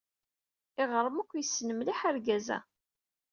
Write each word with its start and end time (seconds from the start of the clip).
Iɣrem 0.81 1.17
akk 1.21 1.31
yessen 1.35 1.69
mliḥ 1.73 1.99
argaz-a. 2.09 2.59